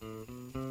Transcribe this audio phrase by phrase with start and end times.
[0.00, 0.65] Música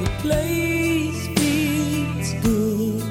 [0.00, 3.02] the place feels good.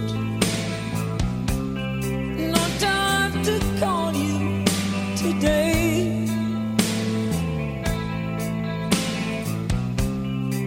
[2.54, 4.64] No time to call you
[5.16, 6.26] today.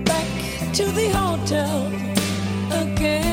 [0.05, 0.27] Back
[0.73, 1.87] to the hotel
[2.83, 3.28] again.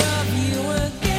[0.00, 1.09] love you again.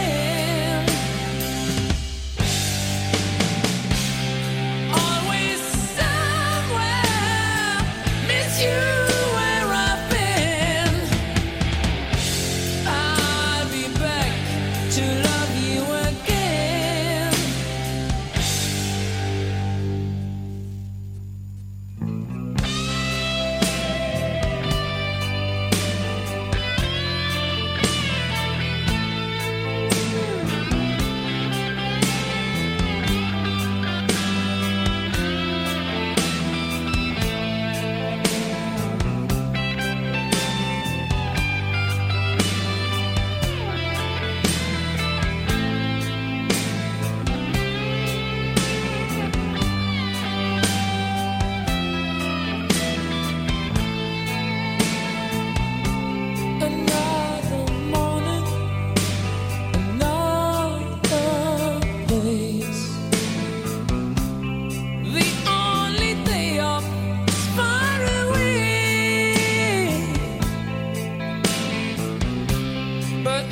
[73.23, 73.50] but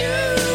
[0.00, 0.49] you.